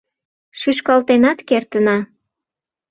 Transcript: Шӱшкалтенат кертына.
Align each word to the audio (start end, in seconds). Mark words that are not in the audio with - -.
Шӱшкалтенат 0.59 1.39
кертына. 1.49 1.97